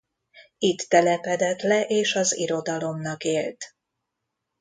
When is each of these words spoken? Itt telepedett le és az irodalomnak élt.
Itt 0.57 0.79
telepedett 0.89 1.61
le 1.61 1.83
és 1.85 2.15
az 2.15 2.37
irodalomnak 2.37 3.23
élt. 3.23 3.75